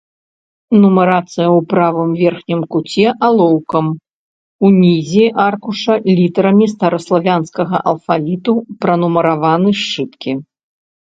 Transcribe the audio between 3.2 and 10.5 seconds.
алоўкам, ўнізе аркуша літарамі стараславянскага алфавіту пранумараваныя сшыткі.